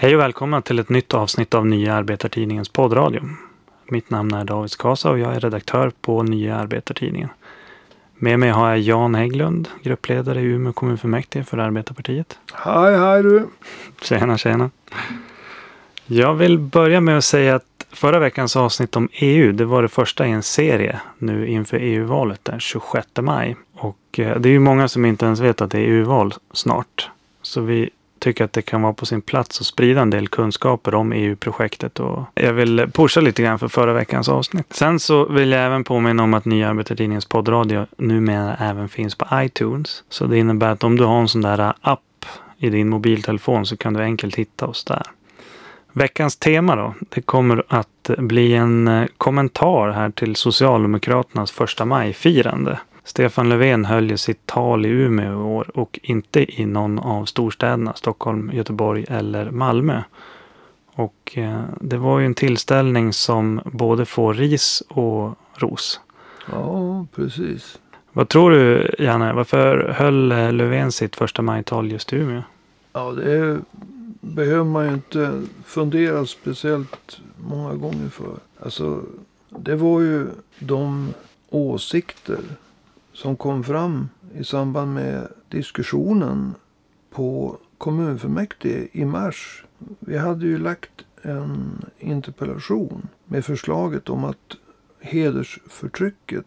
[0.00, 3.22] Hej och välkomna till ett nytt avsnitt av Nya Arbetartidningens poddradio.
[3.88, 7.28] Mitt namn är David Skasa och jag är redaktör på Nya Arbetartidningen.
[8.14, 12.38] Med mig har jag Jan Hägglund, gruppledare i Umeå kommunfullmäktige för Arbetarpartiet.
[12.54, 13.48] Hej, hej du!
[14.02, 14.70] Tjena, tjena!
[16.06, 19.88] Jag vill börja med att säga att förra veckans avsnitt om EU, det var det
[19.88, 23.56] första i en serie nu inför EU-valet den 26 maj.
[23.72, 27.10] Och eh, det är ju många som inte ens vet att det är EU-val snart.
[27.42, 30.94] Så vi tycker att det kan vara på sin plats att sprida en del kunskaper
[30.94, 32.00] om EU-projektet.
[32.00, 34.66] Och jag vill pusha lite grann för förra veckans avsnitt.
[34.70, 39.26] Sen så vill jag även påminna om att Nya Arbetartidningens poddradio numera även finns på
[39.32, 40.04] iTunes.
[40.08, 42.00] Så det innebär att om du har en sån där app
[42.58, 45.02] i din mobiltelefon så kan du enkelt hitta oss där.
[45.92, 52.78] Veckans tema då, det kommer att bli en eh, kommentar här till Socialdemokraternas första maj-firande.
[53.08, 57.24] Stefan Löfven höll ju sitt tal i Umeå i år och inte i någon av
[57.24, 60.02] storstäderna Stockholm, Göteborg eller Malmö.
[60.86, 66.00] Och eh, det var ju en tillställning som både får ris och ros.
[66.50, 67.78] Ja, precis.
[68.12, 72.42] Vad tror du Janne, varför höll eh, Löfven sitt första majtal just i Umeå?
[72.92, 73.60] Ja, det
[74.20, 78.34] behöver man ju inte fundera speciellt många gånger för.
[78.60, 79.02] Alltså,
[79.48, 80.26] det var ju
[80.58, 81.14] de
[81.50, 82.38] åsikter
[83.18, 86.54] som kom fram i samband med diskussionen
[87.10, 89.64] på kommunfullmäktige i mars.
[90.00, 94.56] Vi hade ju lagt en interpellation med förslaget om att
[95.00, 96.46] hedersförtrycket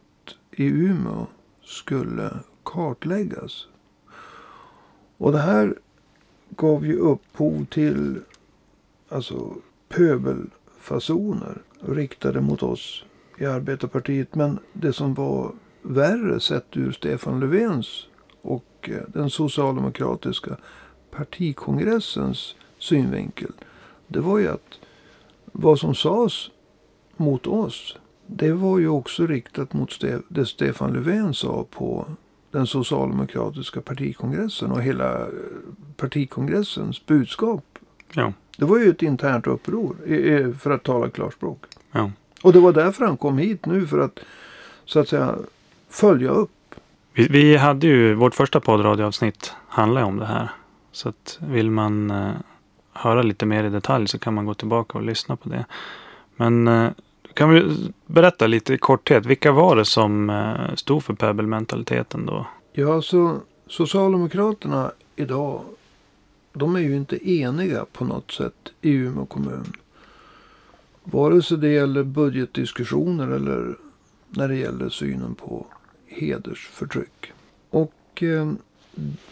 [0.52, 1.28] i Umeå
[1.64, 3.68] skulle kartläggas.
[5.18, 5.76] Och det här
[6.50, 8.20] gav ju upphov till
[9.10, 9.54] alltså
[9.90, 13.04] pöbelfasoner riktade mot oss
[13.38, 14.36] i Arbetarpartiet.
[14.36, 15.52] Men det som var
[15.82, 18.08] värre sett ur Stefan Löfvens
[18.42, 20.58] och eh, den socialdemokratiska
[21.12, 23.52] partikongressens synvinkel.
[24.08, 24.80] Det var ju att
[25.46, 26.50] vad som sades
[27.18, 27.98] mot oss.
[28.28, 32.06] Det var ju också riktat mot det Stefan Löfven sa på
[32.52, 35.28] den socialdemokratiska partikongressen och hela eh,
[35.98, 37.66] partikongressens budskap.
[38.14, 38.34] Ja.
[38.58, 39.96] Det var ju ett internt uppror
[40.54, 41.66] för att tala klarspråk.
[41.92, 42.12] Ja.
[42.44, 44.20] Och det var därför han kom hit nu för att
[44.86, 45.36] så att säga
[45.92, 46.76] följa upp.
[47.14, 50.50] Vi, vi hade ju vårt första poddradioavsnitt handlar om det här.
[50.92, 52.32] Så att vill man eh,
[52.94, 55.66] höra lite mer i detalj så kan man gå tillbaka och lyssna på det.
[56.36, 56.92] Men eh,
[57.34, 59.26] kan vi berätta lite i korthet.
[59.26, 62.48] Vilka var det som eh, stod för pöbelmentaliteten då?
[62.74, 65.62] Ja, så Socialdemokraterna idag.
[66.54, 69.74] De är ju inte eniga på något sätt i Umeå kommun.
[71.04, 73.76] Vare sig det gäller budgetdiskussioner eller
[74.30, 75.66] när det gäller synen på
[76.12, 77.34] hedersförtryck.
[77.70, 78.52] Och eh,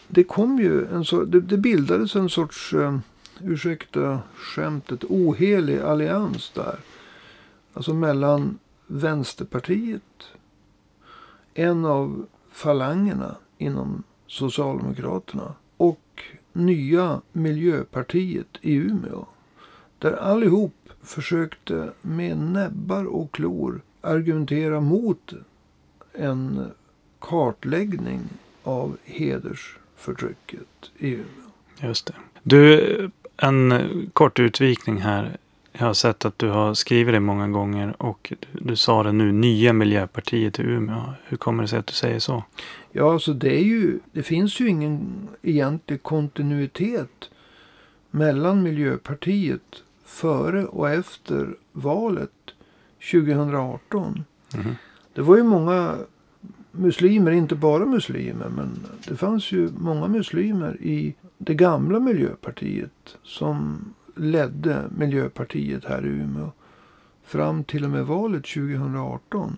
[0.07, 2.99] det kom ju en så, det, det bildades en sorts, eh,
[3.43, 6.79] ursäkta skämtet, ohelig allians där.
[7.73, 10.23] Alltså mellan Vänsterpartiet,
[11.53, 16.23] en av falangerna inom Socialdemokraterna och
[16.53, 19.25] nya Miljöpartiet i Umeå.
[19.99, 25.33] Där allihop försökte med näbbar och klor argumentera mot
[26.19, 26.71] en
[27.19, 28.21] kartläggning
[28.63, 31.25] av hedersförtrycket i Umeå.
[31.81, 32.13] Just det.
[32.43, 35.37] Du, en kort utvikning här.
[35.71, 39.11] Jag har sett att du har skrivit det många gånger och du, du sa det
[39.11, 41.13] nu, nya Miljöpartiet i Umeå.
[41.25, 42.43] Hur kommer det sig att du säger så?
[42.91, 47.29] Ja, alltså det är ju, det finns ju ingen egentlig kontinuitet
[48.11, 52.31] mellan Miljöpartiet före och efter valet
[53.11, 54.23] 2018.
[54.53, 54.75] Mm.
[55.13, 55.97] Det var ju många
[56.71, 63.85] muslimer, inte bara muslimer, men det fanns ju många muslimer i det gamla Miljöpartiet som
[64.15, 66.51] ledde Miljöpartiet här i Umeå
[67.23, 69.57] fram till och med valet 2018.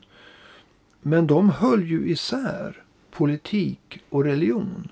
[1.02, 4.88] Men de höll ju isär politik och religion.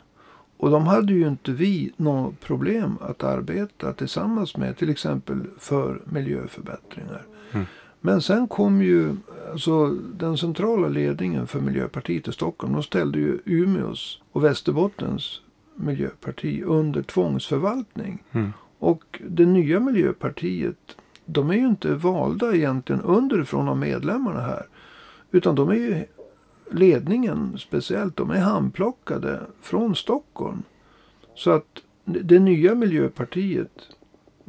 [0.58, 6.02] Och de hade ju inte vi något problem att arbeta tillsammans med, till exempel för
[6.06, 7.26] miljöförbättringar.
[7.52, 7.66] Mm.
[8.02, 9.16] Men sen kom ju
[9.52, 12.74] alltså, den centrala ledningen för Miljöpartiet i Stockholm.
[12.74, 15.42] De ställde ju Umeås och Västerbottens
[15.76, 18.24] miljöparti under tvångsförvaltning.
[18.32, 18.54] Mm.
[18.80, 24.68] Och det nya Miljöpartiet, de är ju inte valda egentligen underifrån av medlemmarna här.
[25.32, 26.06] Utan de är ju
[26.72, 30.64] ledningen speciellt, de är handplockade från Stockholm.
[31.36, 33.72] Så att det nya Miljöpartiet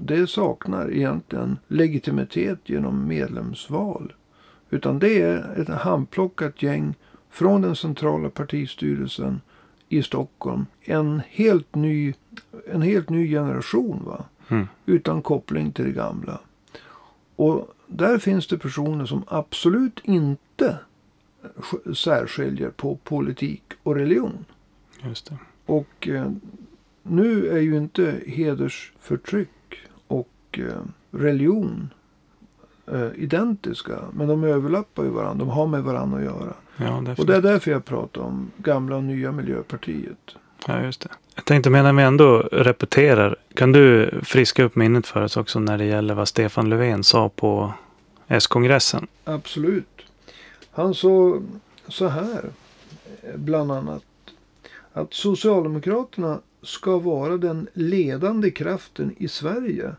[0.04, 4.12] det saknar egentligen legitimitet genom medlemsval.
[4.70, 6.94] Utan det är ett handplockat gäng
[7.30, 9.40] från den centrala partistyrelsen
[9.88, 10.66] i Stockholm.
[10.82, 12.14] En helt ny,
[12.72, 14.02] en helt ny generation.
[14.04, 14.24] va.
[14.48, 14.66] Mm.
[14.86, 16.40] Utan koppling till det gamla.
[17.36, 20.78] Och där finns det personer som absolut inte
[21.56, 24.44] sk- särskiljer på politik och religion.
[25.04, 25.36] Just det.
[25.66, 26.32] Och eh,
[27.02, 29.48] nu är ju inte hedersförtryck
[30.50, 31.90] och eh, religion
[32.92, 33.98] eh, identiska.
[34.12, 35.44] Men de överlappar ju varandra.
[35.44, 36.54] De har med varandra att göra.
[36.76, 37.14] Ja.
[37.18, 40.34] Och det är därför jag pratar om gamla och nya Miljöpartiet.
[40.66, 41.08] Ja, just det.
[41.34, 43.36] Jag tänkte medan vi ändå repeterar.
[43.54, 47.28] Kan du friska upp minnet för oss också när det gäller vad Stefan Löfven sa
[47.28, 47.72] på
[48.28, 49.06] S-kongressen?
[49.24, 50.02] Absolut.
[50.70, 51.40] Han sa
[51.88, 52.44] så här,
[53.34, 54.04] bland annat.
[54.92, 59.94] Att Socialdemokraterna ska vara den ledande kraften i Sverige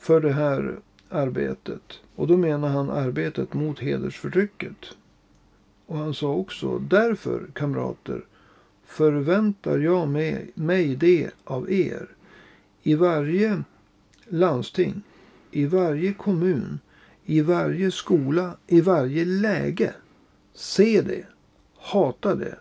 [0.00, 2.00] för det här arbetet.
[2.16, 4.96] Och då menar han arbetet mot hedersförtrycket.
[5.86, 8.24] Och han sa också, därför kamrater
[8.86, 12.08] förväntar jag mig, mig det av er.
[12.82, 13.62] I varje
[14.28, 15.02] landsting,
[15.50, 16.78] i varje kommun,
[17.24, 19.94] i varje skola, i varje läge.
[20.54, 21.26] Se det,
[21.78, 22.58] hata det,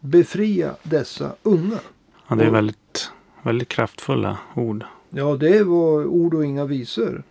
[0.00, 1.80] befria dessa unga.
[2.28, 4.84] Ja, det är väldigt, väldigt kraftfulla ord.
[5.10, 7.22] Ja, det var ord och inga visor.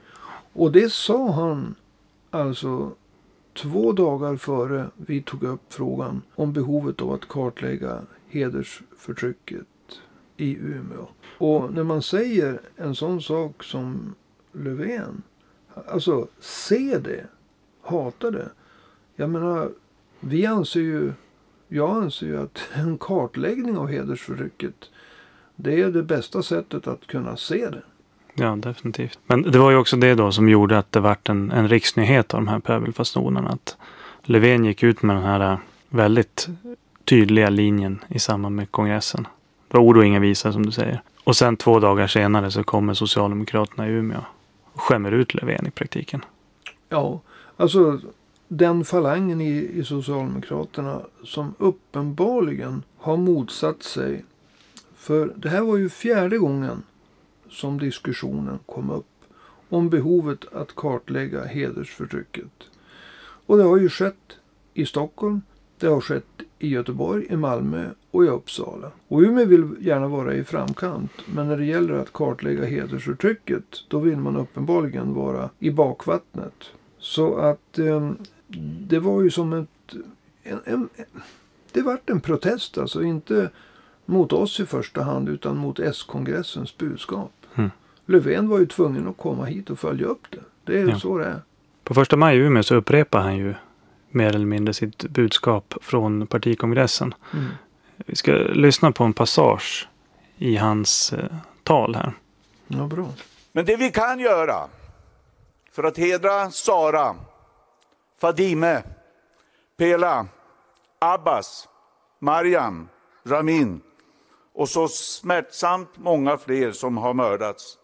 [0.54, 1.76] Och det sa han
[2.30, 2.92] alltså
[3.54, 9.68] två dagar före vi tog upp frågan om behovet av att kartlägga hedersförtrycket
[10.38, 11.08] i Umeå.
[11.38, 14.16] Och när man säger en sån sak som
[14.52, 15.24] Löfven,
[15.88, 17.26] alltså se det,
[17.82, 18.50] hata det.
[19.16, 19.72] Jag menar,
[20.20, 21.14] vi anser ju,
[21.68, 24.90] jag anser ju att en kartläggning av hedersförtrycket
[25.62, 27.82] det är det bästa sättet att kunna se det.
[28.34, 29.20] Ja, definitivt.
[29.28, 32.34] Men det var ju också det då som gjorde att det vart en, en riksnyhet
[32.34, 33.50] av de här pöbelfasonerna.
[33.50, 33.78] Att
[34.24, 35.60] Löfven gick ut med den här äh,
[35.90, 36.48] väldigt
[37.06, 39.28] tydliga linjen i samband med kongressen.
[39.68, 41.02] Det var ord och inga visor som du säger.
[41.24, 44.22] Och sen två dagar senare så kommer Socialdemokraterna i Umeå
[44.74, 46.26] och skämmer ut Löfven i praktiken.
[46.90, 47.20] Ja,
[47.58, 48.00] alltså
[48.48, 54.26] den falangen i, i Socialdemokraterna som uppenbarligen har motsatt sig.
[55.00, 56.84] För det här var ju fjärde gången
[57.50, 59.06] som diskussionen kom upp
[59.70, 62.52] om behovet att kartlägga hedersförtrycket.
[63.46, 64.38] Och det har ju skett
[64.74, 65.42] i Stockholm,
[65.78, 68.92] det har skett i Göteborg, i Malmö och i Uppsala.
[69.08, 71.12] Och Umeå vill gärna vara i framkant.
[71.26, 76.66] Men när det gäller att kartlägga hedersförtrycket då vill man uppenbarligen vara i bakvattnet.
[76.98, 78.12] Så att eh,
[78.88, 79.96] det var ju som ett...
[80.44, 80.90] En, en,
[81.72, 83.04] det vart en protest alltså.
[83.04, 83.50] Inte
[84.10, 87.32] mot oss i första hand utan mot S-kongressens budskap.
[87.56, 87.72] Mm.
[88.06, 90.40] Löfven var ju tvungen att komma hit och följa upp det.
[90.64, 91.00] Det är Ja.
[91.00, 91.42] så det är.
[91.84, 93.54] På första maj i Umeå så upprepar han ju
[94.10, 97.14] mer eller mindre sitt budskap från partikongressen.
[97.34, 97.46] Mm.
[97.96, 99.88] Vi ska lyssna på en passage
[100.38, 101.26] i hans eh,
[101.64, 102.14] tal här.
[102.68, 103.08] Ja, bra.
[103.52, 104.56] Men det vi kan göra
[105.72, 107.16] för att hedra Sara,
[108.22, 108.84] Fadime,
[109.78, 110.28] Pela,
[111.00, 111.68] Abbas,
[112.20, 112.88] Mariam,
[113.24, 113.82] Ramin
[114.60, 117.78] och så smärtsamt många fler som har mördats.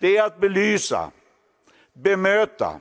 [0.00, 1.10] Det är att belysa,
[1.92, 2.80] bemöta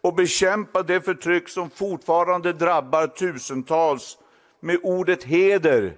[0.00, 4.18] och bekämpa det förtryck som fortfarande drabbar tusentals
[4.60, 5.96] med ordet heder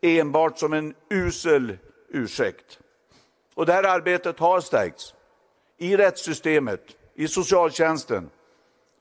[0.00, 1.78] enbart som en usel
[2.08, 2.78] ursäkt.
[3.54, 5.14] Och det här arbetet har stärkts
[5.78, 6.82] i rättssystemet,
[7.14, 8.30] i socialtjänsten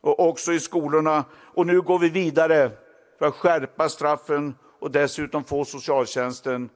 [0.02, 1.26] och också i skolorna.
[1.34, 2.72] Och nu går vi vidare
[3.20, 6.70] för att skärpa straffen och dessutom få socialtjänsten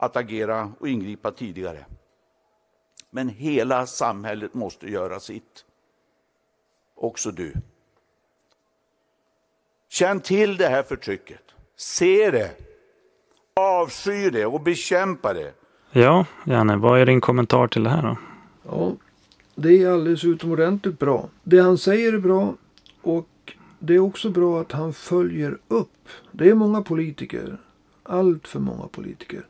[0.00, 1.86] att agera och ingripa tidigare.
[3.10, 5.64] Men hela samhället måste göra sitt.
[6.94, 7.52] Också du.
[9.88, 11.42] Känn till det här förtrycket.
[11.76, 12.50] Se det.
[13.54, 15.52] Avsky det och bekämpa det.
[15.90, 18.16] Ja, Janne, vad är din kommentar till det här då?
[18.62, 18.92] Ja,
[19.54, 21.28] det är alldeles utomordentligt bra.
[21.42, 22.54] Det han säger är bra
[23.02, 23.28] och
[23.78, 26.08] det är också bra att han följer upp.
[26.32, 27.58] Det är många politiker,
[28.02, 29.46] allt för många politiker,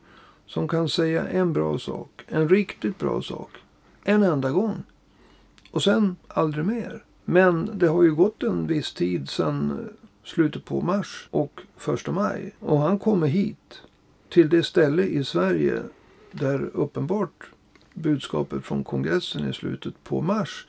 [0.51, 3.49] som kan säga en bra sak, en riktigt bra sak,
[4.03, 4.83] en enda gång.
[5.71, 7.03] Och sen aldrig mer.
[7.25, 9.89] Men det har ju gått en viss tid sedan
[10.23, 12.55] slutet på mars och första maj.
[12.59, 13.81] Och han kommer hit
[14.29, 15.83] till det ställe i Sverige
[16.31, 17.51] där uppenbart
[17.93, 20.67] budskapet från kongressen i slutet på mars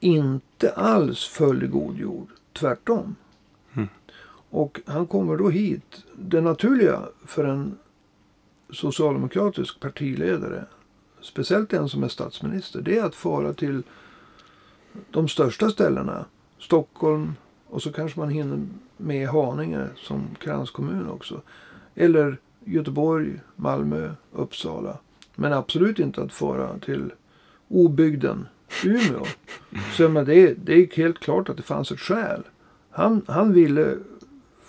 [0.00, 2.28] inte alls föll i god jord.
[2.52, 3.16] Tvärtom.
[3.72, 3.88] Mm.
[4.50, 6.04] Och han kommer då hit.
[6.14, 7.78] Det naturliga för en
[8.72, 10.64] socialdemokratisk partiledare,
[11.20, 13.82] speciellt en som är statsminister, det är att fara till
[15.10, 16.24] de största ställena.
[16.58, 17.32] Stockholm
[17.68, 21.40] och så kanske man hinner med Haninge som kranskommun också.
[21.94, 24.98] Eller Göteborg, Malmö, Uppsala.
[25.34, 27.12] Men absolut inte att fara till
[27.68, 28.46] obygden
[28.84, 29.26] Umeå.
[29.92, 32.42] Så men det, det är helt klart att det fanns ett skäl.
[32.90, 33.96] Han, han ville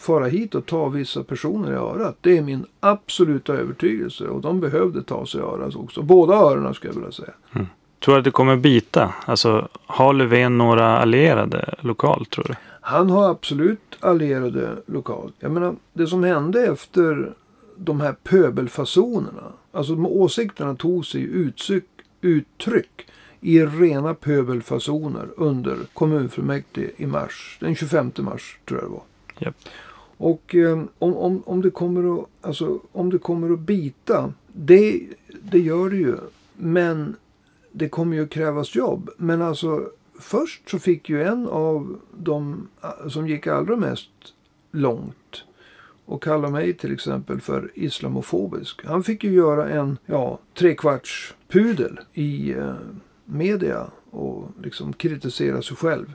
[0.03, 2.17] fara hit och ta vissa personer i örat.
[2.22, 4.27] Det är min absoluta övertygelse.
[4.27, 6.01] Och de behövde ta sig i örat också.
[6.01, 7.33] Båda öronen skulle jag vilja säga.
[7.51, 7.67] Mm.
[8.05, 9.13] Tror du att det kommer bita?
[9.25, 12.55] Alltså, har Löfven några allierade lokalt tror du?
[12.81, 15.33] Han har absolut allierade lokalt.
[15.39, 17.33] Jag menar, det som hände efter
[17.77, 19.43] de här pöbelfasonerna.
[19.72, 21.86] Alltså de åsikterna tog sig uttryck,
[22.22, 23.07] uttryck
[23.41, 27.57] i rena pöbelfasoner under kommunfullmäktige i mars.
[27.60, 29.03] Den 25 mars tror jag det var.
[29.39, 29.55] Yep.
[30.17, 34.34] Och eh, om, om, om, det kommer att, alltså, om det kommer att bita.
[34.53, 35.08] Det,
[35.41, 36.17] det gör det ju.
[36.58, 37.15] Men
[37.72, 39.10] det kommer ju att krävas jobb.
[39.17, 39.89] Men alltså
[40.20, 44.10] först så fick ju en av de eh, som gick allra mest
[44.72, 45.43] långt
[46.05, 48.86] och kalla mig till exempel för islamofobisk.
[48.86, 52.74] Han fick ju göra en ja, trekvarts pudel i eh,
[53.25, 56.13] media och liksom kritisera sig själv.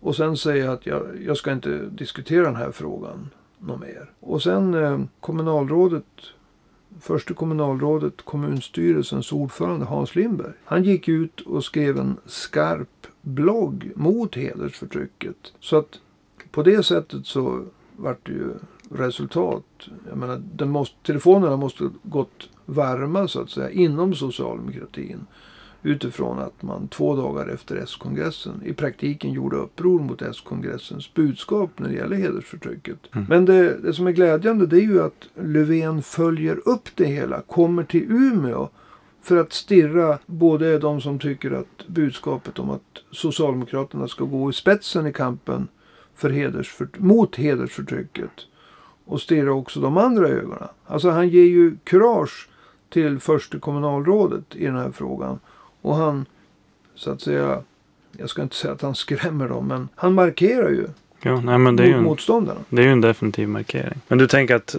[0.00, 4.10] Och sen säga att jag, jag ska inte diskutera den här frågan något mer.
[4.20, 6.04] Och sen eh, kommunalrådet
[7.00, 10.52] första kommunalrådet, kommunstyrelsens ordförande Hans Lindberg.
[10.64, 15.52] Han gick ut och skrev en skarp blogg mot hedersförtrycket.
[15.60, 16.00] Så att
[16.50, 17.64] på det sättet så
[17.96, 18.54] vart det ju
[18.90, 19.64] resultat.
[20.08, 25.26] Jag menar, den måste, telefonerna måste gått varma så att säga inom socialdemokratin.
[25.82, 31.88] Utifrån att man två dagar efter S-kongressen i praktiken gjorde uppror mot S-kongressens budskap när
[31.88, 32.98] det gäller hedersförtrycket.
[33.14, 33.26] Mm.
[33.28, 37.40] Men det, det som är glädjande det är ju att Löfven följer upp det hela,
[37.40, 38.68] kommer till Umeå
[39.22, 42.82] för att stirra både de som tycker att budskapet om att
[43.12, 45.68] Socialdemokraterna ska gå i spetsen i kampen
[46.14, 48.30] för hedersför, mot hedersförtrycket
[49.04, 50.68] och stirra också de andra ögonen.
[50.86, 52.48] Alltså han ger ju kurage
[52.88, 55.38] till första kommunalrådet i den här frågan.
[55.82, 56.26] Och han,
[56.94, 57.62] så att säga,
[58.12, 60.86] jag ska inte säga att han skrämmer dem, men han markerar ju
[61.22, 62.60] Ja, nej, men det är ju en, motståndarna.
[62.68, 64.00] Det är ju en definitiv markering.
[64.08, 64.76] Men du tänker att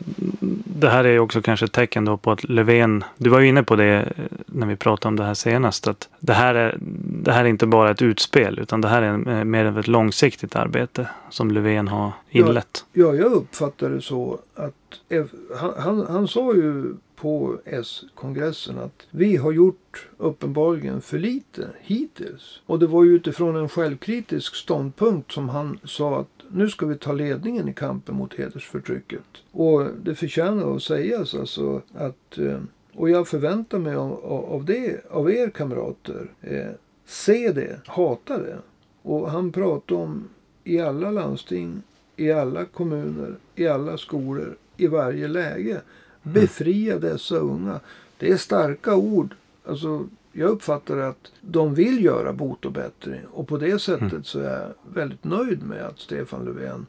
[0.65, 3.63] det här är också kanske ett tecken då på att Löfven, du var ju inne
[3.63, 6.77] på det eh, när vi pratade om det här senast, att det här är,
[7.23, 9.87] det här är inte bara ett utspel utan det här är eh, mer av ett
[9.87, 12.85] långsiktigt arbete som Löfven har inlett.
[12.93, 14.73] Ja, ja jag uppfattar det så att
[15.57, 22.61] han, han, han sa ju på S-kongressen att vi har gjort uppenbarligen för lite hittills.
[22.65, 26.95] Och det var ju utifrån en självkritisk ståndpunkt som han sa att nu ska vi
[26.95, 29.23] ta ledningen i kampen mot hedersförtrycket.
[29.51, 32.59] Och det förtjänar att sägas alltså att eh,
[32.93, 36.31] och jag förväntar mig av, av, det, av er kamrater.
[36.41, 36.71] Eh,
[37.05, 38.57] se det, hata det.
[39.01, 40.29] Och han pratade om
[40.63, 41.81] i alla landsting,
[42.15, 45.81] i alla kommuner, i alla skolor, i varje läge.
[46.23, 47.79] Befria dessa unga.
[48.17, 49.35] Det är starka ord.
[49.65, 53.21] Alltså, jag uppfattar att de vill göra bot och bättring.
[53.31, 54.23] Och på det sättet mm.
[54.23, 56.85] så är jag väldigt nöjd med att Stefan Löfven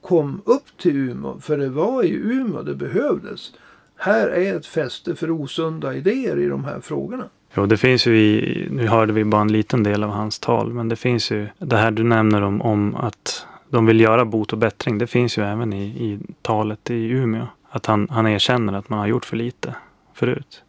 [0.00, 1.40] kom upp till Umeå.
[1.40, 3.52] För det var i Umeå det behövdes.
[3.96, 7.24] Här är ett fäste för osunda idéer i de här frågorna.
[7.54, 10.72] Jo, det finns ju i, nu hörde vi bara en liten del av hans tal,
[10.72, 14.52] men det finns ju det här du nämner om, om att de vill göra bot
[14.52, 14.98] och bättring.
[14.98, 17.46] Det finns ju även i, i talet i Umeå.
[17.74, 19.74] Att han, han erkänner att man har gjort för lite
[20.14, 20.62] förut.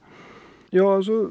[0.70, 1.30] Ja, alltså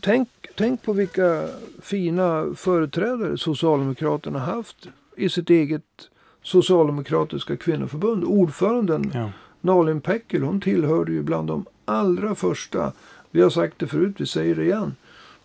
[0.00, 1.48] tänk, tänk på vilka
[1.82, 5.82] fina företrädare Socialdemokraterna haft i sitt eget
[6.42, 8.24] socialdemokratiska kvinnoförbund.
[8.24, 9.30] Ordföranden ja.
[9.60, 12.92] Nalin Pekkel, hon tillhörde ju bland de allra första.
[13.30, 14.94] Vi har sagt det förut, vi säger det igen.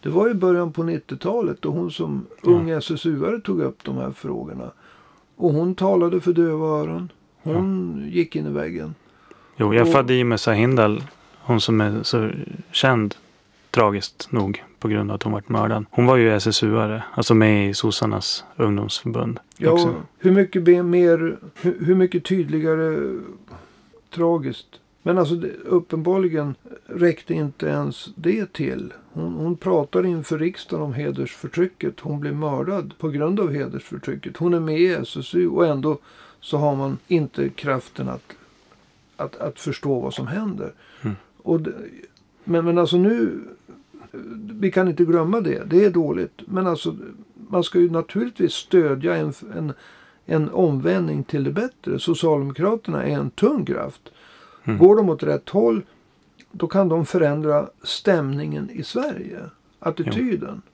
[0.01, 2.51] Det var i början på 90-talet då hon som ja.
[2.51, 4.71] ung SSU-are tog upp de här frågorna.
[5.35, 7.11] Och hon talade för döva öron.
[7.41, 8.11] Hon ja.
[8.11, 8.95] gick in i väggen.
[9.57, 11.03] Jo, jag Fadime Sahindal,
[11.39, 12.29] hon som är så
[12.71, 13.15] känd
[13.71, 15.85] tragiskt nog på grund av att hon varit mördad.
[15.91, 19.39] Hon var ju SSU-are, alltså med i sossarnas ungdomsförbund.
[19.57, 19.95] Ja, också.
[20.19, 23.17] hur mycket mer, hur, hur mycket tydligare
[24.15, 24.67] tragiskt.
[25.01, 25.35] Men alltså
[25.65, 28.93] uppenbarligen räckte inte ens det till.
[29.13, 31.99] Hon, hon pratar inför riksdagen om hedersförtrycket.
[31.99, 34.37] Hon blev mördad på grund av hedersförtrycket.
[34.37, 35.97] Hon är med i SSU och ändå
[36.39, 38.33] så har man inte kraften att
[39.17, 40.73] att, att förstå vad som händer.
[41.01, 41.15] Mm.
[41.37, 41.73] Och det,
[42.43, 43.39] men, men alltså nu,
[44.51, 45.63] vi kan inte glömma det.
[45.65, 46.41] Det är dåligt.
[46.45, 46.95] Men alltså,
[47.49, 49.73] man ska ju naturligtvis stödja en, en,
[50.25, 51.99] en omvändning till det bättre.
[51.99, 54.01] Socialdemokraterna är en tung kraft.
[54.63, 54.79] Mm.
[54.79, 55.81] Går de åt rätt håll,
[56.51, 59.39] då kan de förändra stämningen i Sverige.
[59.79, 60.61] Attityden.
[60.65, 60.71] Ja.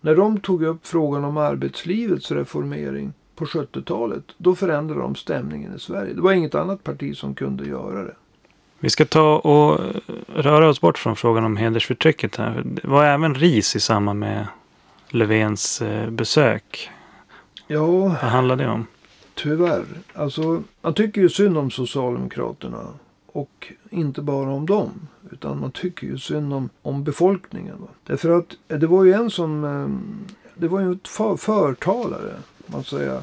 [0.00, 4.24] När de tog upp frågan om arbetslivets reformering på 70-talet.
[4.36, 6.14] Då förändrade de stämningen i Sverige.
[6.14, 8.14] Det var inget annat parti som kunde göra det.
[8.78, 9.80] Vi ska ta och
[10.34, 12.62] röra oss bort från frågan om hedersförtrycket här.
[12.64, 14.46] Det var även ris i samband med
[15.08, 16.90] Löfvens eh, besök.
[17.66, 18.86] Ja, Vad handlar det om?
[19.34, 19.84] tyvärr.
[20.14, 22.86] Alltså, man tycker ju synd om Socialdemokraterna.
[23.26, 24.90] Och inte bara om dem.
[25.30, 27.76] Utan man tycker ju synd om, om befolkningen.
[27.80, 27.88] Va?
[28.06, 29.64] Därför att eh, det var ju en som...
[29.64, 29.86] eh,
[30.54, 32.34] Det var ju ett för, förtalare.
[32.66, 33.22] Man säger.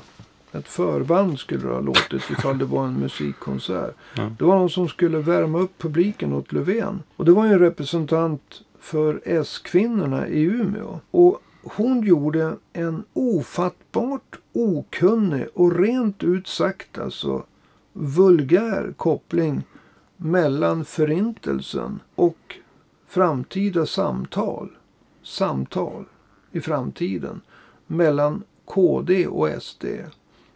[0.51, 3.95] Ett förband skulle det ha låtit ifall det var en musikkonsert.
[4.15, 4.31] Ja.
[4.39, 7.03] Det var någon som skulle värma upp publiken åt Löfven.
[7.15, 10.99] Och det var en representant för S-kvinnorna i Umeå.
[11.11, 17.43] Och hon gjorde en ofattbart okunnig och rent ut sagt alltså
[17.93, 19.63] vulgär koppling
[20.17, 22.57] mellan förintelsen och
[23.07, 24.69] framtida samtal.
[25.23, 26.05] Samtal
[26.51, 27.41] i framtiden
[27.87, 29.85] mellan KD och SD.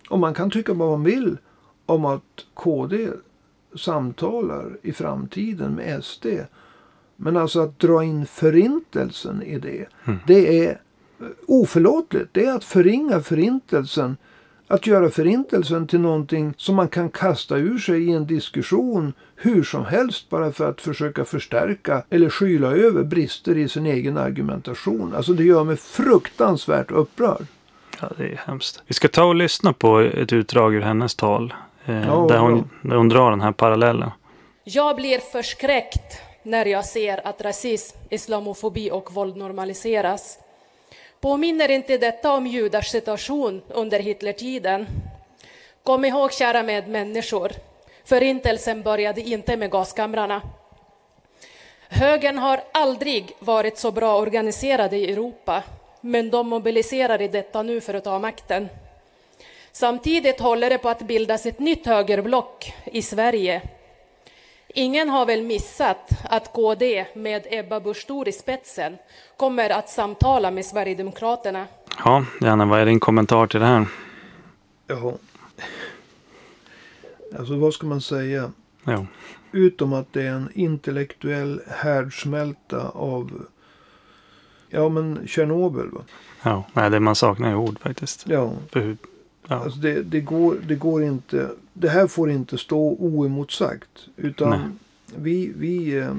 [0.10, 1.38] Och man kan tycka vad man vill
[1.86, 3.10] om att KD
[3.76, 6.26] samtalar i framtiden med SD.
[7.16, 9.88] Men alltså att dra in förintelsen i det.
[10.28, 10.70] Det är
[11.20, 12.30] eh, oförlåtligt.
[12.32, 14.18] Det är att förringa förintelsen.
[14.68, 19.64] Att göra förintelsen till någonting som man kan kasta ur sig i en diskussion hur
[19.64, 25.14] som helst bara för att försöka förstärka eller skyla över brister i sin egen argumentation.
[25.16, 27.46] Alltså det gör mig fruktansvärt upprörd.
[28.02, 28.84] Ja, det är hemskt.
[28.88, 31.54] Vi ska ta och lyssna på ett utdrag ur hennes tal.
[31.86, 34.12] Eh, Ja, där, hon, där hon drar den här parallellen.
[34.64, 40.40] Jag blir förskräckt när jag ser att rasism, islamofobi och våld normaliseras.
[41.22, 44.88] Påminner inte detta om judars situation under Hitlertiden?
[45.84, 47.52] Kom ihåg, kära medmänniskor,
[48.06, 50.42] förintelsen började inte med gaskamrarna.
[51.90, 55.64] Högern har aldrig varit så bra organiserade i Europa,
[56.02, 58.70] men de mobiliserar i detta nu för att ta makten.
[59.72, 63.62] Samtidigt håller det på att bildas ett nytt högerblock i Sverige.
[64.68, 68.98] Ingen har väl missat att KD med Ebba Busch i spetsen
[69.38, 71.68] kommer att samtala med Sverigedemokraterna.
[72.06, 73.86] Ja, Janne, vad är din kommentar till det här?
[74.88, 75.14] Jaha.
[77.38, 78.52] Alltså vad ska man säga?
[78.88, 79.08] Jo.
[79.52, 83.46] Utom att det är en intellektuell härdsmälta av
[84.70, 86.02] Ja men Tjernobyl va?
[86.44, 88.26] Ja, nej, det man saknar är ord faktiskt.
[88.28, 88.54] Ja.
[88.72, 88.98] För hur,
[89.48, 89.56] ja.
[89.56, 91.50] Alltså det, det, går, det går inte.
[91.74, 94.08] Det här får inte stå oemotsagt.
[94.16, 94.60] Utan Nej.
[95.16, 96.16] vi, vi eh,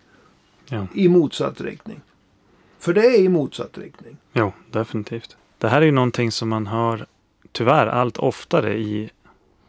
[0.69, 0.87] Ja.
[0.95, 2.01] i motsatt riktning.
[2.79, 4.17] För det är i motsatt riktning.
[4.33, 5.37] Jo, definitivt.
[5.59, 7.07] Det här är ju någonting som man hör
[7.53, 9.11] tyvärr allt oftare i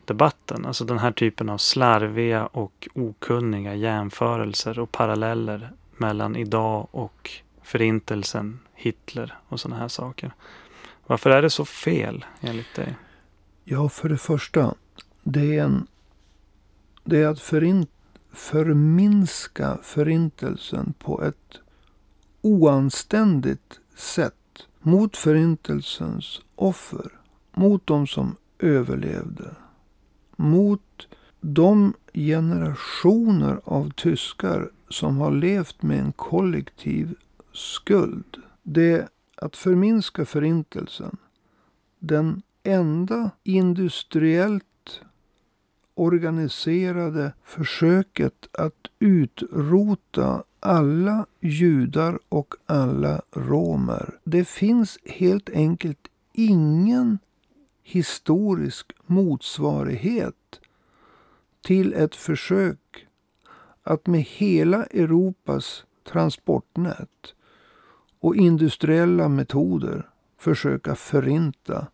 [0.06, 0.66] debatten.
[0.66, 7.32] Alltså den här typen av slarviga och okunniga jämförelser och paralleller mellan idag och
[7.64, 10.32] förintelsen, Hitler och sådana här saker.
[11.08, 12.96] Varför är det så fel enligt dig?
[13.64, 14.74] Ja, för det första.
[15.24, 15.88] Det är, en,
[17.08, 17.90] det är att förint,
[18.32, 21.60] förminska förintelsen på ett
[22.42, 24.34] oanständigt sätt
[24.80, 27.12] mot förintelsens offer.
[27.54, 29.56] Mot de som överlevde.
[30.36, 31.08] Mot
[31.42, 37.16] de generationer av tyskar som har levt med en kollektiv
[37.54, 38.38] skuld.
[38.64, 41.18] Det är att förminska förintelsen.
[42.00, 44.64] Den enda industriellt
[46.00, 54.20] organiserade försöket att utrota alla judar och alla romer.
[54.24, 57.20] Det finns helt enkelt ingen
[57.84, 60.60] historisk motsvarighet
[61.62, 63.08] till ett försök
[63.84, 67.34] att med hela Europas transportnät
[68.20, 71.88] och industriella metoder försöka förinta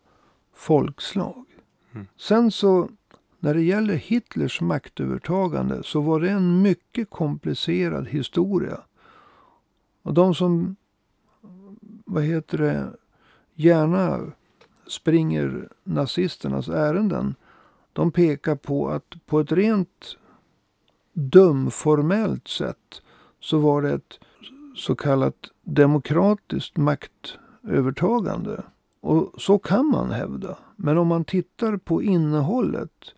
[0.54, 1.44] folkslag.
[1.92, 2.06] Mm.
[2.16, 2.88] Sen så
[3.44, 8.80] när det gäller Hitlers maktövertagande så var det en mycket komplicerad historia.
[10.02, 10.76] Och de som,
[12.04, 12.92] vad heter det,
[13.54, 14.20] gärna
[14.86, 17.34] springer nazisternas ärenden.
[17.92, 20.16] De pekar på att på ett rent
[21.12, 23.02] dumformellt sätt
[23.40, 24.18] så var det ett
[24.76, 28.62] så kallat demokratiskt maktövertagande.
[29.00, 30.58] Och så kan man hävda.
[30.76, 33.14] Men om man tittar på innehållet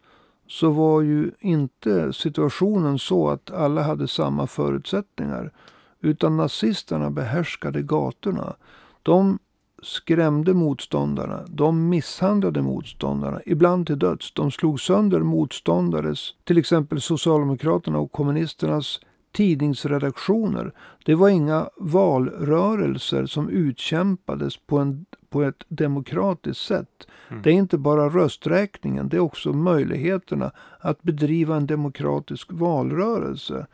[0.49, 5.53] så var ju inte situationen så att alla hade samma förutsättningar.
[6.01, 8.57] Utan nazisterna behärskade gatorna.
[9.03, 9.39] De
[9.83, 11.45] skrämde motståndarna.
[11.49, 14.33] De misshandlade motståndarna, ibland till döds.
[14.33, 19.01] De slog sönder motståndares, till exempel Socialdemokraterna och kommunisternas
[19.33, 20.73] tidningsredaktioner.
[21.05, 25.07] Det var inga valrörelser som utkämpades på, en,
[25.37, 27.07] på ett demokratiskt sätt.
[27.29, 27.43] Mm.
[27.43, 33.67] Det är inte bara rösträkningen, det är också möjligheterna att bedriva en demokratisk valrörelse.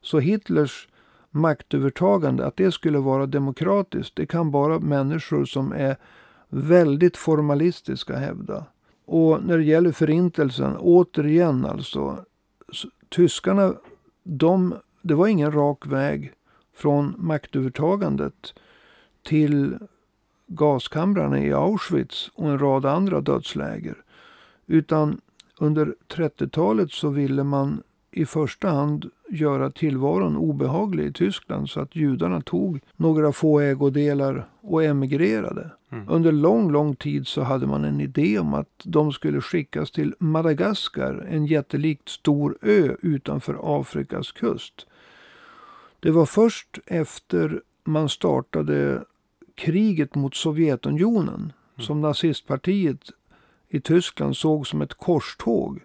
[0.00, 0.88] Så Hitlers
[1.30, 5.96] maktövertagande, att det skulle vara demokratiskt, det kan bara människor som är
[6.48, 8.64] väldigt formalistiska hävda.
[9.06, 12.24] Och när det gäller förintelsen, återigen alltså.
[13.08, 13.74] Tyskarna,
[14.22, 16.32] de det var ingen rak väg
[16.74, 18.54] från maktövertagandet
[19.22, 19.78] till
[20.46, 23.96] gaskamrarna i Auschwitz och en rad andra dödsläger.
[24.66, 25.20] Utan
[25.58, 31.96] under 30-talet så ville man i första hand göra tillvaron obehaglig i Tyskland så att
[31.96, 35.70] judarna tog några få ägodelar och emigrerade.
[35.92, 36.04] Mm.
[36.08, 40.14] Under lång, lång tid så hade man en idé om att de skulle skickas till
[40.18, 44.86] Madagaskar, en jättelikt stor ö utanför Afrikas kust.
[46.00, 49.04] Det var först efter man startade
[49.56, 51.86] kriget mot Sovjetunionen mm.
[51.86, 53.10] som nazistpartiet
[53.68, 55.80] i Tyskland såg som ett korståg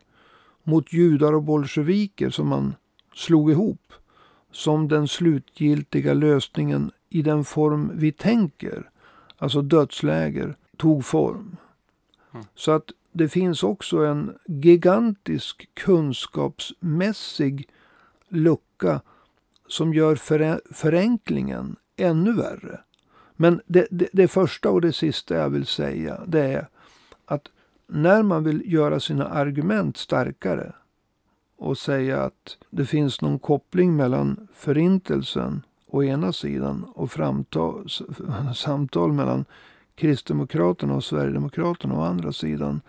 [0.64, 2.76] mot judar och bolsjeviker som man
[3.16, 3.94] slog ihop
[4.52, 8.90] som den slutgiltiga lösningen i den form vi tänker,
[9.38, 11.58] alltså dödsläger, tog form.
[12.34, 12.46] Mm.
[12.56, 17.70] Så att det finns också en gigantisk kunskapsmässig
[18.30, 19.02] lucka
[19.68, 20.16] som gör
[20.74, 22.80] förenklingen ännu värre.
[23.42, 26.68] Men det, det, det, första och det sista jag vill säga det är
[27.26, 27.48] att
[27.88, 30.74] när man vill göra sina argument starkare
[31.58, 37.88] och säga att det finns någon koppling mellan förintelsen å ena sidan och framtal,
[38.56, 39.46] samtal mellan
[39.96, 42.82] Kristdemokraterna och Sverigedemokraterna å andra sidan.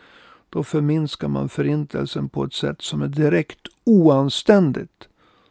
[0.49, 5.09] Då förminskar man förintelsen på ett sätt som är direkt oanständigt.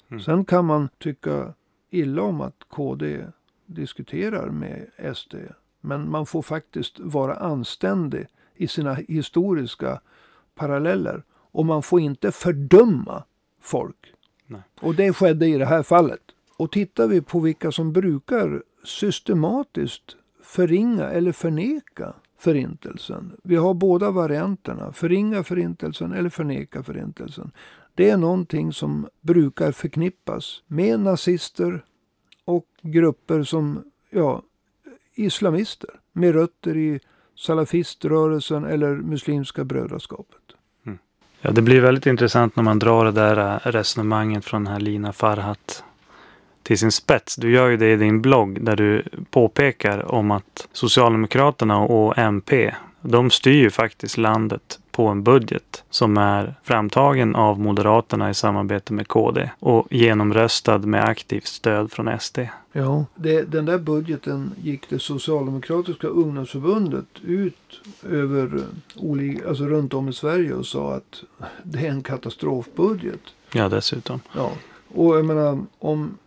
[0.09, 0.23] Mm.
[0.23, 1.53] Sen kan man tycka
[1.89, 3.25] illa om att KD
[3.73, 5.35] diskuterar med SD.
[5.81, 10.01] Men man får faktiskt vara anständig i sina historiska
[10.55, 11.23] paralleller.
[11.31, 13.23] Och man får inte fördöma
[13.61, 14.13] folk.
[14.45, 14.61] Nej.
[14.81, 16.21] Och det skedde i det här fallet.
[16.57, 23.31] Och tittar vi på vilka som brukar systematiskt förringa eller förneka förintelsen.
[23.43, 24.93] Vi har båda varianterna.
[24.93, 27.51] Förringa förintelsen eller förneka förintelsen.
[27.95, 31.85] Det är någonting som brukar förknippas med nazister
[32.51, 34.41] och grupper som ja,
[35.15, 36.99] islamister med rötter i
[37.35, 40.41] salafiströrelsen eller muslimska brödraskapet.
[40.85, 40.99] Mm.
[41.41, 44.79] Ja, det blir väldigt intressant när man drar det där äh, resonemanget från den här
[44.79, 45.83] Lina Farhat
[46.63, 47.35] till sin spets.
[47.35, 52.75] Du gör ju det i din blogg där du påpekar om att Socialdemokraterna och MP,
[53.01, 58.93] de styr ju faktiskt landet på en budget som är framtagen av Moderaterna i samarbete
[58.93, 62.39] med KD och genomröstad med aktivt stöd från SD.
[62.71, 68.63] Ja, det, den där budgeten gick det socialdemokratiska ungdomsförbundet ut över
[68.95, 71.23] olika, alltså runt om i Sverige och sa att
[71.63, 73.21] det är en katastrofbudget.
[73.53, 74.19] Ja, dessutom.
[74.35, 74.51] Ja,
[74.93, 76.17] och jag menar om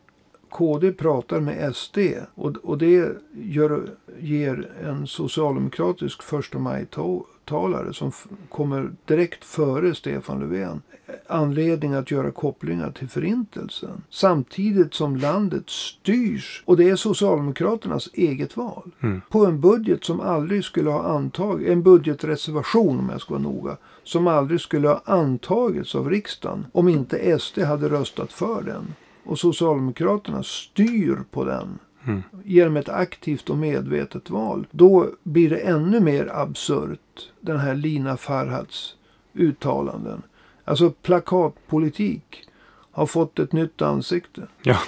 [0.55, 1.99] KD pratar med SD
[2.35, 8.13] och, och det gör, ger en socialdemokratisk första maj-talare som
[8.49, 10.83] kommer direkt före Stefan Löfven
[11.27, 14.03] anledning att göra kopplingar till förintelsen.
[14.11, 19.21] Samtidigt som landet styrs, och det är Socialdemokraternas eget val, mm.
[19.31, 23.77] på en budget som aldrig skulle ha antagits, en budgetreservation om jag ska vara noga,
[24.05, 28.95] som aldrig skulle ha antagits av riksdagen om inte SD hade röstat för den.
[29.25, 32.23] Och Socialdemokraterna styr på den mm.
[32.45, 34.67] genom ett aktivt och medvetet val.
[34.71, 38.97] Då blir det ännu mer absurt, den här Lina Farhads
[39.35, 40.23] uttalanden.
[40.65, 42.49] Alltså plakatpolitik
[42.91, 44.47] har fått ett nytt ansikte.
[44.63, 44.79] Ja,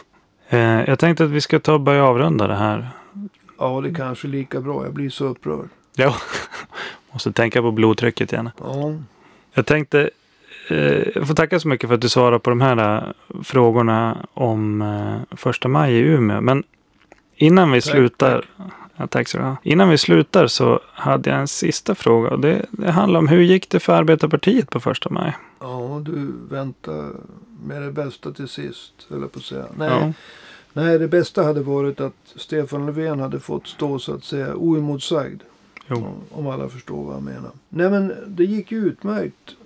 [0.49, 2.89] eh, jag tänkte att vi ska ta och börja avrunda det här.
[3.59, 4.85] Ja, det är kanske lika bra.
[4.85, 5.69] Jag blir så upprörd.
[5.97, 6.17] Ja,
[7.13, 8.51] måste tänka på blodtrycket igen.
[8.59, 8.95] Ja.
[9.53, 10.11] Jag tänkte,
[11.15, 14.83] jag får tacka så mycket för att du svarar på de här eh, frågorna om
[14.83, 16.41] eh, första maj i Umeå.
[16.41, 16.65] Men
[17.37, 18.45] innan vi tack, slutar.
[18.57, 18.67] Tack.
[18.97, 22.37] Ja, tack så du Innan vi slutar så hade jag en sista fråga.
[22.37, 25.37] Det, det handlar om hur gick det för Arbetarpartiet på första maj?
[25.61, 27.13] Ja, du väntar
[27.65, 29.67] med det bästa till sist, höll jag på att säga.
[29.77, 30.13] Nej, ja.
[30.73, 35.43] nej, det bästa hade varit att Stefan Löfven hade fått stå så att säga oemotsagd.
[35.87, 36.15] Jo.
[36.31, 37.51] Om alla förstår vad jag menar.
[37.69, 39.57] Nej, men det gick ju utmärkt.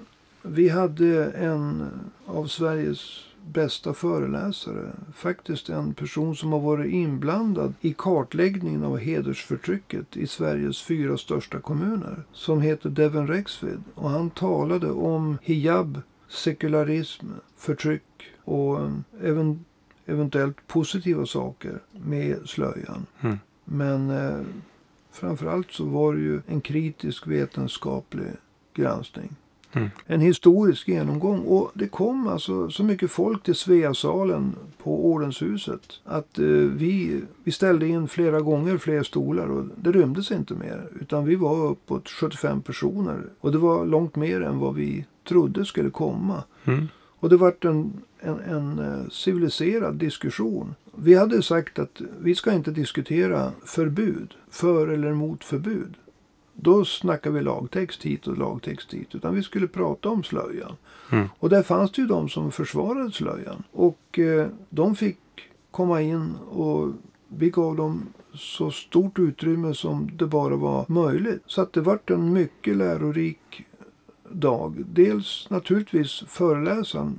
[0.42, 1.88] Vi hade en
[2.26, 4.92] av Sveriges bästa föreläsare.
[5.14, 11.61] Faktiskt en person som har varit inblandad i kartläggningen av hedersförtrycket i Sveriges fyra största
[11.61, 12.22] kommuner.
[12.33, 13.83] Som heter Devon Rexvid.
[13.94, 17.26] Och han talade om hijab, sekularism,
[17.57, 18.03] förtryck
[18.44, 18.81] och
[19.22, 19.64] även
[20.07, 23.07] eventuellt positiva saker med slöjan.
[23.20, 23.38] Mm.
[23.64, 24.40] Men eh,
[25.12, 28.31] framförallt så var det ju en kritisk vetenskaplig
[28.74, 29.37] granskning.
[29.72, 29.88] Mm.
[30.06, 31.40] En historisk genomgång.
[31.40, 36.00] Och det kom alltså så mycket folk till Sveasalen på Ordenshuset.
[36.04, 40.88] Att eh, vi, vi ställde in flera gånger fler stolar och det rymdes inte mer.
[41.00, 43.22] Utan vi var uppåt 75 personer.
[43.40, 46.44] Och det var långt mer än vad vi trodde skulle komma.
[46.64, 46.88] Mm.
[47.20, 50.74] Och det vart en, en, en eh, civiliserad diskussion.
[50.94, 54.35] Vi hade sagt att vi ska inte diskutera förbud.
[54.50, 55.94] För eller emot förbud.
[56.62, 59.14] Då snackar vi lagtext hit och lagtext dit.
[59.14, 60.77] Utan vi skulle prata om slöjan.
[61.12, 61.29] Mm.
[61.38, 63.62] Och där fanns det ju de som försvarade slöjan.
[63.73, 65.18] Och eh, de fick
[65.70, 66.92] komma in och
[67.29, 71.42] vi gav dem så stort utrymme som det bara var möjligt.
[71.46, 73.64] Så att det vart en mycket lärorik
[74.29, 74.85] dag.
[74.87, 77.18] Dels naturligtvis föreläsaren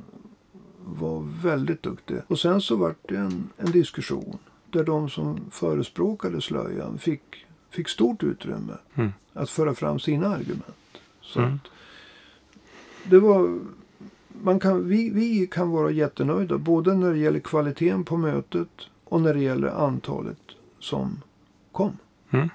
[0.86, 2.18] var väldigt duktig.
[2.28, 4.38] Och sen så vart det en, en diskussion.
[4.70, 9.12] Där de som förespråkade slöjan fick fick stort utrymme mm.
[9.34, 10.98] Att föra fram sina argument.
[11.22, 11.60] Så mm.
[13.04, 13.60] det var,
[14.28, 18.70] man kan, vi, vi kan vara jättenöjda både när det gäller kvaliteten på mötet
[19.04, 20.40] och när det gäller antalet
[20.80, 21.22] som
[21.72, 21.98] kom.
[22.32, 22.50] Mm.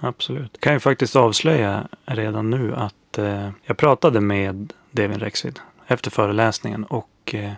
[0.00, 0.60] Absolut.
[0.60, 6.84] Kan ju faktiskt avslöja redan nu att eh, jag pratade med Devin Rexvid efter föreläsningen
[6.84, 7.52] och eh,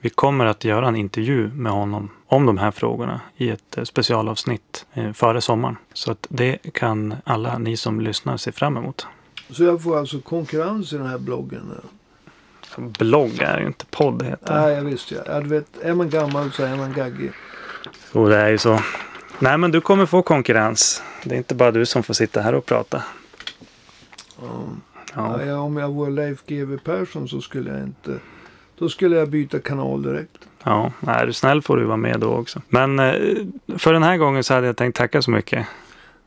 [0.00, 3.84] vi kommer att göra en intervju med honom om de här frågorna i ett eh,
[3.84, 5.76] specialavsnitt eh, före sommaren.
[5.92, 9.06] Så att det kan alla ni som lyssnar se fram emot.
[9.50, 11.72] Så jag får alltså konkurrens i den här bloggen?
[12.76, 14.60] Blogg är ju inte podd heter det.
[14.60, 15.22] Nej, jag visste ja.
[15.26, 15.40] ja.
[15.40, 17.32] Du vet, är man gammal så är man gaggig.
[18.12, 18.80] Jo, det är ju så.
[19.38, 21.02] Nej, men du kommer få konkurrens.
[21.24, 23.02] Det är inte bara du som får sitta här och prata.
[24.40, 25.40] Ja.
[25.46, 28.18] Ja, om jag vore Leif GW Persson så skulle jag inte
[28.78, 30.48] då skulle jag byta kanal direkt.
[30.68, 32.62] Ja, är du snäll får du vara med då också.
[32.68, 33.14] Men eh,
[33.78, 35.66] för den här gången så hade jag tänkt tacka så mycket.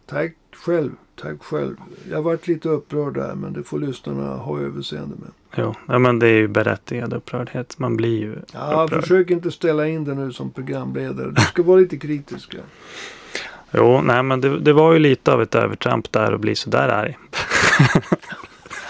[0.09, 0.31] Tack
[0.65, 0.91] själv.
[1.21, 1.75] Tack själv.
[2.11, 5.29] Jag varit lite upprörd där men det får lyssnarna ha överseende med.
[5.55, 7.79] Jo, ja, men det är ju berättigad upprördhet.
[7.79, 9.01] Man blir ju Ja, upprörd.
[9.01, 11.31] försök inte ställa in det nu som programledare.
[11.31, 12.55] Du ska vara lite kritisk.
[13.71, 16.89] Jo, nej men det, det, var ju lite av ett övertramp där att bli sådär
[16.89, 17.17] arg.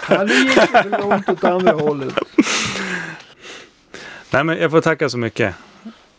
[0.08, 2.14] ja, nu gick det för långt åt andra hållet.
[4.32, 5.54] Nej, men jag får tacka så mycket.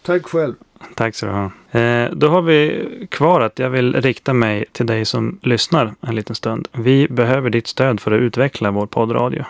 [0.01, 0.53] Tack själv.
[0.95, 1.51] Tack så du ha.
[1.81, 6.15] Eh, då har vi kvar att jag vill rikta mig till dig som lyssnar en
[6.15, 6.67] liten stund.
[6.71, 9.45] Vi behöver ditt stöd för att utveckla vår poddradio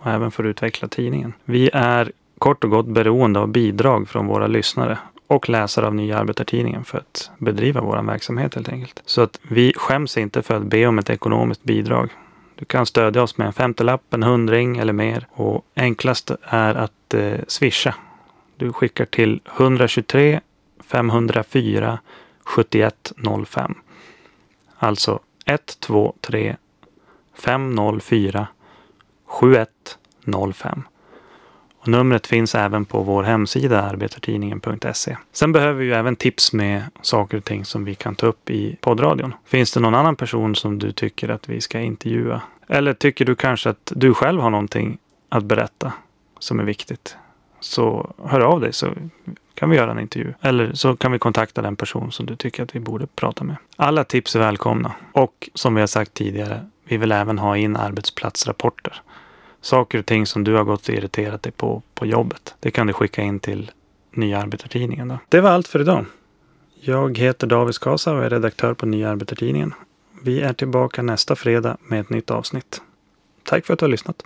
[0.00, 1.32] och även för att utveckla tidningen.
[1.44, 6.18] Vi är kort och gott beroende av bidrag från våra lyssnare och läsare av Nya
[6.18, 9.02] Arbetartidningen för att bedriva vår verksamhet helt enkelt.
[9.06, 12.10] Så att vi skäms inte för att be om ett ekonomiskt bidrag.
[12.54, 15.26] Du kan stödja oss med en femtelapp, en hundring eller mer.
[15.30, 17.94] Och enklast är att eh, swisha
[18.56, 20.40] du skickar till 123
[20.84, 21.98] 504
[22.44, 23.74] 7105.
[24.78, 26.56] Alltså 123
[27.34, 28.46] 504
[29.26, 30.82] 7105.
[31.78, 35.16] Och numret finns även på vår hemsida arbetartidningen.se.
[35.32, 38.50] Sen behöver vi ju även tips med saker och ting som vi kan ta upp
[38.50, 39.34] i poddradion.
[39.44, 42.42] Finns det någon annan person som du tycker att vi ska intervjua?
[42.68, 45.92] Eller tycker du kanske att du själv har någonting att berätta
[46.38, 47.16] som är viktigt?
[47.60, 48.92] Så hör av dig så
[49.54, 50.34] kan vi göra en intervju.
[50.40, 53.56] Eller så kan vi kontakta den person som du tycker att vi borde prata med.
[53.76, 54.92] Alla tips är välkomna.
[55.12, 59.02] Och som vi har sagt tidigare, vi vill även ha in arbetsplatsrapporter.
[59.60, 62.54] Saker och ting som du har gått och irriterat dig på på jobbet.
[62.60, 63.70] Det kan du skicka in till
[64.10, 65.08] Nya Arbetartidningen.
[65.08, 65.18] Då.
[65.28, 66.04] Det var allt för idag.
[66.80, 69.74] Jag heter David Skasa och är redaktör på Nya Arbetartidningen.
[70.22, 72.82] Vi är tillbaka nästa fredag med ett nytt avsnitt.
[73.42, 74.22] Tack för att du har lyssnat.